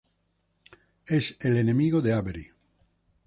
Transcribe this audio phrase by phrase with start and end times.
[1.05, 2.47] Es el enemigo de Avery.